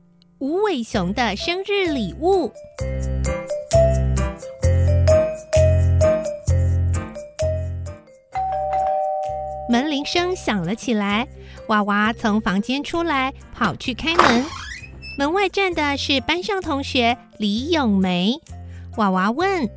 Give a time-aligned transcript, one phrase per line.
[0.41, 2.49] 无尾熊的生日礼物》。
[9.69, 11.27] 门铃声响了起来，
[11.67, 14.43] 娃娃从房间出来，跑去开门。
[15.15, 18.33] 门外站的是班上同学李咏梅。
[18.97, 19.69] 娃娃问：“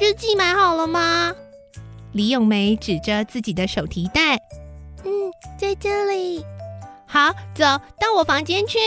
[0.00, 1.34] 日记买好了吗？”
[2.14, 4.36] 李咏梅指着自己的手提袋
[5.04, 5.10] ：“嗯，
[5.58, 6.44] 在这里。”
[7.04, 7.64] 好，走
[7.98, 8.78] 到我房间去。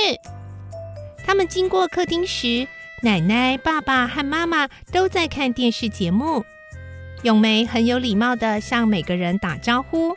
[1.25, 2.67] 他们经过客厅时，
[3.02, 6.44] 奶奶、爸爸和妈妈都在看电视节目。
[7.23, 10.16] 咏梅很有礼貌的向每个人打招呼：“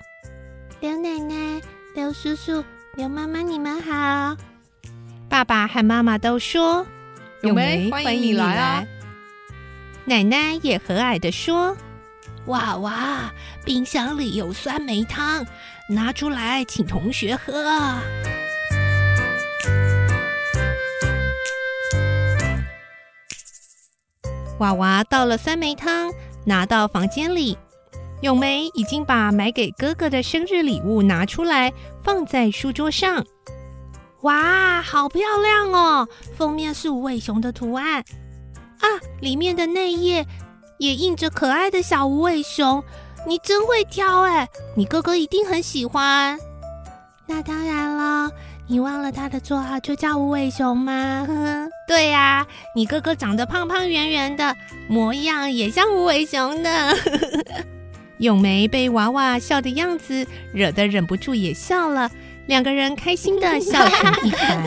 [0.80, 1.60] 刘奶奶、
[1.94, 2.64] 刘叔叔、
[2.96, 4.36] 刘妈妈，你们好。”
[5.28, 6.86] 爸爸和妈妈都说
[7.42, 8.84] ：“咏梅，欢迎你来啊！”
[10.06, 11.76] 奶奶也和蔼的说
[12.46, 13.32] ：“哇哇，
[13.64, 15.44] 冰箱里有酸梅汤。”
[15.88, 17.52] 拿出来，请同学喝。
[24.58, 26.12] 娃娃倒了酸梅汤，
[26.44, 27.58] 拿到房间里。
[28.22, 33.24] 咏梅已经把买给哥哥的生日礼物拿出来，放在书桌上。
[34.22, 36.08] 哇，好漂亮哦！
[36.36, 38.02] 封面是无尾熊的图案
[38.80, 38.86] 啊，
[39.20, 40.24] 里面的内页
[40.78, 42.82] 也印着可爱的小无尾熊。
[43.26, 44.48] 你真会挑哎！
[44.74, 46.38] 你哥哥一定很喜欢。
[47.26, 48.30] 那当然了，
[48.66, 51.26] 你忘了他的绰号就叫无尾熊吗？
[51.86, 54.56] 对呀，你哥哥长得胖胖圆圆的，
[54.88, 56.94] 模样也像无尾熊呢。
[58.18, 62.10] 咏梅被娃娃笑的样子惹得忍不住也笑了，
[62.46, 64.64] 两个人开心的笑成一团。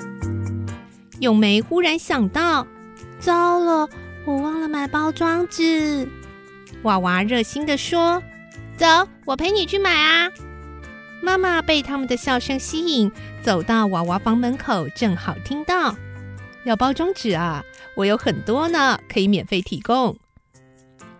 [1.20, 2.66] 咏梅忽然想到，
[3.18, 3.88] 糟了，
[4.24, 6.08] 我忘了买包装纸。
[6.82, 8.22] 娃娃热心的说
[8.78, 8.86] ：“走，
[9.26, 10.30] 我陪你去买啊！”
[11.36, 15.94] 妈妈被他们的笑声吸引，走到娃娃房门口，正好听到
[16.64, 17.62] ：“要包装纸啊，
[17.94, 20.16] 我有很多呢，可以免费提供。”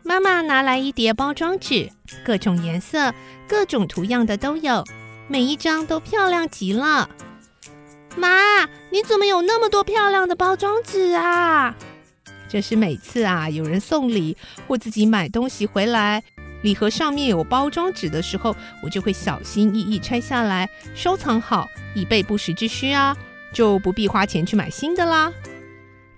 [0.03, 1.91] 妈妈拿来一叠包装纸，
[2.25, 3.13] 各种颜色、
[3.47, 4.83] 各种图样的都有，
[5.29, 7.11] 每一张都漂亮极了。
[8.17, 11.77] 妈，你怎么有那么多漂亮的包装纸啊？
[12.49, 14.35] 这是每次啊，有人送礼
[14.67, 16.23] 或自己买东西回来，
[16.67, 23.17] 礼盒上面有包装纸的时候，我就会小心翼翼拆下来收藏好，以备不时之需啊，
[23.53, 25.33] 就不必花钱去买新的啦。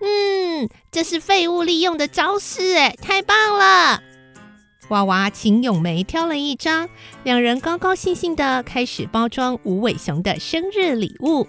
[0.00, 4.02] 嗯，这是废物利用的招式，哎，太棒了！
[4.88, 6.88] 娃娃请咏梅挑了一张，
[7.24, 11.46] 两人高高兴兴的开始包装无尾熊的生日礼物。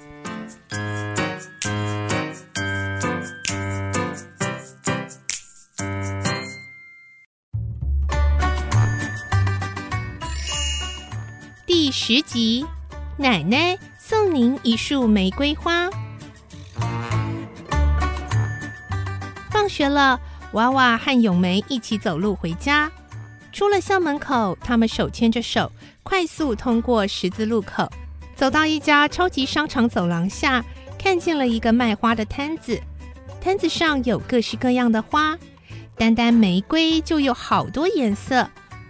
[11.89, 12.63] 第十集，
[13.17, 15.89] 奶奶送您一束玫瑰花。
[19.49, 20.19] 放学了，
[20.51, 22.91] 娃娃和咏梅一起走路回家。
[23.51, 25.71] 出了校门口，他们手牵着手，
[26.03, 27.91] 快速通过十字路口，
[28.35, 30.63] 走到一家超级商场走廊下，
[30.95, 32.79] 看见了一个卖花的摊子。
[33.41, 35.35] 摊子上有各式各样的花，
[35.97, 38.47] 单单玫瑰就有好多颜色。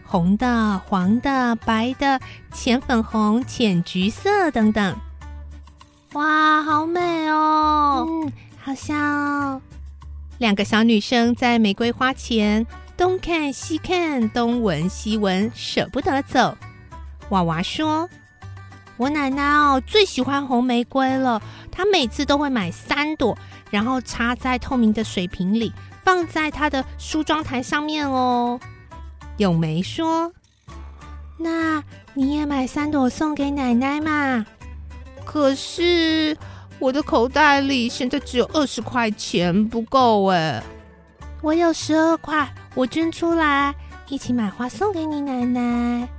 [0.10, 2.20] 红的、黄的、白的、
[2.52, 4.98] 浅粉红、浅橘色等等，
[6.14, 8.08] 哇，好美哦！
[8.10, 9.62] 嗯，好香。
[10.40, 12.66] 两个小女生在玫瑰花前
[12.98, 16.58] 东看西看，东闻西闻，舍不得走。
[17.30, 18.10] 娃娃说
[18.98, 21.40] ：“我奶奶哦，最喜欢红玫瑰了，
[21.72, 23.38] 她每次都会买三朵，
[23.70, 25.72] 然后插在透明的水瓶里，
[26.04, 28.60] 放在她的梳妆台上面哦。”
[29.40, 30.34] 咏梅说
[31.40, 31.82] ：“那
[32.14, 34.46] 你也买三朵送给奶奶嘛？
[35.26, 36.38] 可是
[36.78, 40.62] 我的口袋里现在只有二十块钱，不够哎。
[41.42, 43.74] 我有十二块，我捐出来，
[44.10, 46.10] 一起买花送给你奶奶。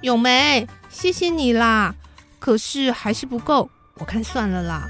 [0.00, 1.94] 咏梅，谢谢你啦，
[2.38, 3.68] 可是还是不够，
[3.98, 4.88] 我看算了啦。”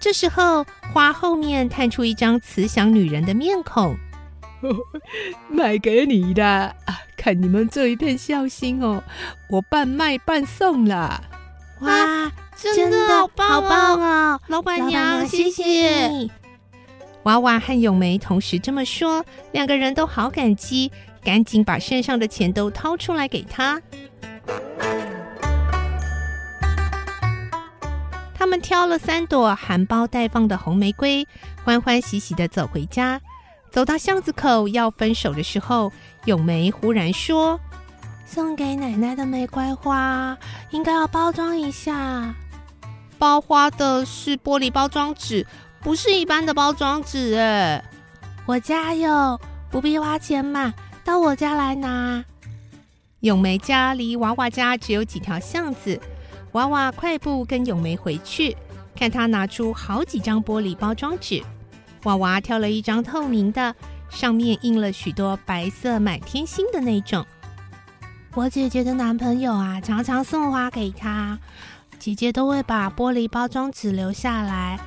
[0.00, 0.64] 这时候，
[0.94, 3.94] 花后面探出一张慈祥女人的面孔。
[5.48, 7.00] 卖给你的啊！
[7.16, 9.02] 看你们这一片孝心哦，
[9.48, 11.20] 我半卖半送啦。
[11.80, 13.26] 哇，真的好
[13.60, 14.40] 棒哦！
[14.48, 16.30] 老板娘，谢谢你。
[17.24, 20.90] 娃娃和咏梅同时这么说，两个人都好感激，
[21.22, 23.80] 赶紧把身上的钱都掏出来给他。
[28.34, 31.28] 他们挑了三朵含苞待放的红玫瑰，
[31.62, 33.20] 欢欢喜喜的走回家。
[33.70, 35.92] 走到巷子口要分手的时候，
[36.24, 37.58] 咏梅忽然说
[38.26, 40.36] ：“送给奶奶的玫瑰花
[40.70, 42.34] 应该要包装一下，
[43.18, 45.46] 包花的是玻璃包装纸。”
[45.82, 47.82] 不是一般的包装纸哎，
[48.44, 49.40] 我家有，
[49.70, 52.22] 不必花钱买，到我家来拿。
[53.20, 55.98] 咏梅家离娃娃家只有几条巷子，
[56.52, 58.54] 娃娃快步跟咏梅回去，
[58.94, 61.42] 看她拿出好几张玻璃包装纸。
[62.04, 63.74] 娃娃挑了一张透明的，
[64.08, 67.26] 上面印了许多白色满天星的那种。
[68.34, 71.38] 我姐姐的男朋友啊，常常送花给她，
[71.98, 74.78] 姐姐都会把玻璃包装纸留下来。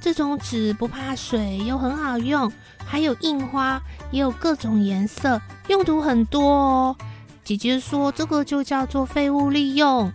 [0.00, 2.50] 这种纸不怕水，又很好用，
[2.84, 3.80] 还有印花，
[4.10, 6.96] 也有各种颜色，用途很多哦。
[7.44, 10.10] 姐姐说，这个就叫做废物利用。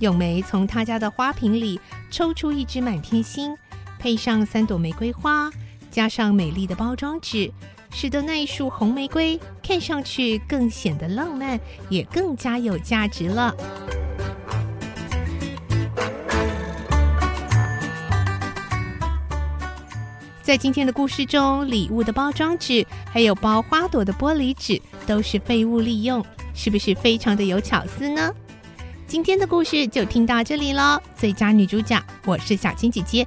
[0.00, 1.80] 咏梅从她家的花瓶里
[2.10, 3.56] 抽出一支满天星，
[4.04, 5.50] 配上三朵玫瑰花，
[5.90, 7.50] 加上美丽的包装纸，
[7.90, 11.58] 使得那一束红玫瑰看上去更显得浪漫，
[11.88, 13.56] 也更加有价值了。
[20.42, 26.22] 在今天的故事中，礼物的包装纸还有包花朵的玻璃纸都是废物利用，
[26.52, 28.30] 是不是非常的有巧思呢？
[29.06, 31.00] 今天的故事就听到这里喽。
[31.16, 33.26] 最佳女主角，我是小青姐姐，